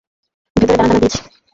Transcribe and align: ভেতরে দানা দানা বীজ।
ভেতরে 0.55 0.75
দানা 0.79 0.87
দানা 0.89 0.99
বীজ। 1.01 1.13